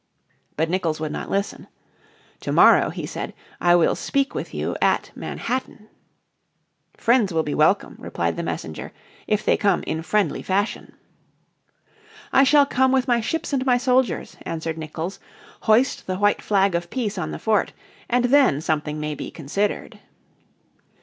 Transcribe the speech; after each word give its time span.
But 0.57 0.67
Nicolls 0.67 0.99
would 0.99 1.11
not 1.11 1.29
listen. 1.29 1.67
"To 2.39 2.51
morrow," 2.51 2.89
he 2.89 3.05
said, 3.05 3.35
"I 3.59 3.75
will 3.75 3.93
speak 3.93 4.33
with 4.33 4.51
you 4.51 4.75
at 4.81 5.11
Manhattan." 5.13 5.89
"Friends 6.97 7.31
will 7.31 7.43
be 7.43 7.53
welcome," 7.53 7.97
replied 7.99 8.35
the 8.35 8.41
messenger, 8.41 8.93
"if 9.27 9.45
they 9.45 9.57
come, 9.57 9.83
in 9.83 10.01
friendly 10.01 10.41
fashion." 10.41 10.95
"I 12.33 12.43
shall 12.43 12.65
come 12.65 12.91
with 12.91 13.07
my 13.07 13.21
ships 13.21 13.53
and 13.53 13.63
my 13.63 13.77
soldiers," 13.77 14.37
answered 14.41 14.79
Nicolls. 14.79 15.19
"Hoist 15.69 16.07
the 16.07 16.17
white 16.17 16.41
flag 16.41 16.73
of 16.73 16.89
peace 16.89 17.19
on 17.19 17.29
the 17.29 17.37
fort, 17.37 17.71
and 18.09 18.25
then 18.25 18.59
something 18.59 18.99
may 18.99 19.13
be 19.13 19.29
considered." 19.29 19.99